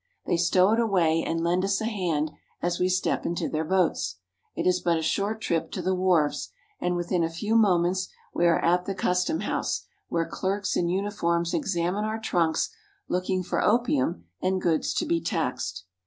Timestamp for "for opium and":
13.43-14.59